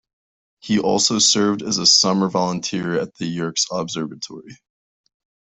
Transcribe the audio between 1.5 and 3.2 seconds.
as a summer volunteer at